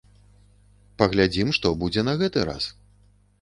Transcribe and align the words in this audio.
Паглядзім, 1.01 1.51
што 1.59 1.73
будзе 1.85 2.01
на 2.09 2.17
гэты 2.23 2.47
раз. 2.51 2.63